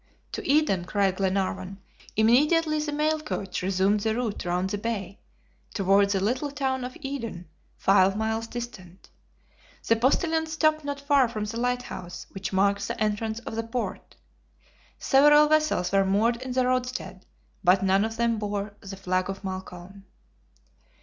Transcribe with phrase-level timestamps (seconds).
[0.31, 1.77] "To Eden!" cried Glenarvan.
[2.15, 5.19] Immediately the mail coach resumed the route round the bay,
[5.75, 7.45] toward the little town of Eden,
[7.77, 9.11] five miles distant.
[9.85, 14.15] The postilions stopped not far from the lighthouse, which marks the entrance of the port.
[14.97, 17.27] Several vessels were moored in the roadstead,
[17.63, 20.05] but none of them bore the flag of Malcolm.